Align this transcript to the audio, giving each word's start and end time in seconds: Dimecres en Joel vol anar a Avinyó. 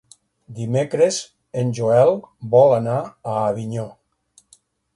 Dimecres 0.59 1.19
en 1.63 1.69
Joel 1.81 2.13
vol 2.55 2.73
anar 2.81 2.99
a 3.05 3.37
Avinyó. 3.53 3.87